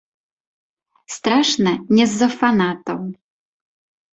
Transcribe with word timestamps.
Страшна 1.17 1.73
не 1.99 2.05
з-за 2.15 2.29
фанатаў. 2.41 2.99